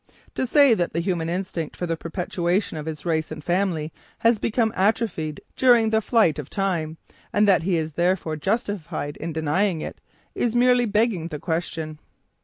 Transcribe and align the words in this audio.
To 0.33 0.47
say 0.47 0.73
that 0.73 0.93
the 0.93 0.99
human 0.99 1.29
instinct 1.29 1.75
for 1.77 1.85
the 1.85 1.95
perpetuation 1.95 2.75
of 2.75 2.87
his 2.87 3.05
race 3.05 3.29
and 3.31 3.43
family 3.43 3.93
has 4.21 4.39
become 4.39 4.73
atrophied 4.75 5.41
during 5.55 5.91
the 5.91 6.01
flight 6.01 6.39
of 6.39 6.49
time, 6.49 6.97
and 7.31 7.47
that 7.47 7.61
he 7.61 7.77
is 7.77 7.91
therefore 7.93 8.35
justified 8.35 9.15
in 9.17 9.31
denying 9.31 9.79
it, 9.81 10.01
is 10.33 10.55
merely 10.55 10.85
begging 10.87 11.27
the 11.27 11.37
question. 11.37 11.99